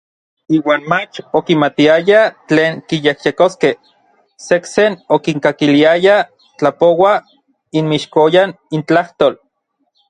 Iuan 0.57 0.83
mach 0.91 1.17
okimatiaya 1.39 2.21
tlen 2.47 2.73
kiyejyekoskej, 2.87 3.75
sejsen 4.47 4.91
okinkakiliayaj 5.15 6.21
tlapouaj 6.57 7.23
inmixkoyan 7.79 8.49
intlajtol. 8.77 9.33